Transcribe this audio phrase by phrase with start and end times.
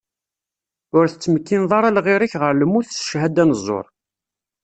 [0.97, 3.85] Ur tettmekkineḍ ara lɣir-ik ɣer lmut s cchada n ẓẓur.